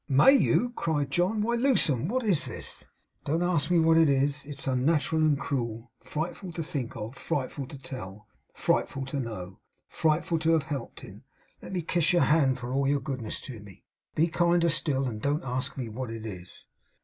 'May 0.09 0.31
you!' 0.31 0.73
cried 0.75 1.11
John. 1.11 1.41
'Why, 1.43 1.53
Lewsome, 1.53 2.07
what 2.07 2.23
is 2.23 2.45
this!' 2.45 2.83
'Don't 3.23 3.43
ask 3.43 3.69
me 3.69 3.77
what 3.77 3.97
it 3.99 4.09
is. 4.09 4.47
It's 4.47 4.65
unnatural 4.65 5.21
and 5.21 5.39
cruel. 5.39 5.91
Frightful 6.01 6.51
to 6.53 6.63
think 6.63 6.95
of. 6.95 7.13
Frightful 7.13 7.67
to 7.67 7.77
tell. 7.77 8.25
Frightful 8.55 9.05
to 9.05 9.19
know. 9.19 9.59
Frightful 9.89 10.39
to 10.39 10.53
have 10.53 10.63
helped 10.63 11.03
in. 11.03 11.21
Let 11.61 11.73
me 11.73 11.83
kiss 11.83 12.13
your 12.13 12.23
hand 12.23 12.57
for 12.57 12.73
all 12.73 12.87
your 12.87 12.99
goodness 12.99 13.39
to 13.41 13.59
me. 13.59 13.83
Be 14.15 14.25
kinder 14.27 14.69
still, 14.69 15.05
and 15.05 15.21
don't 15.21 15.43
ask 15.43 15.77
me 15.77 15.87
what 15.87 16.09
it 16.09 16.25
is! 16.25 16.65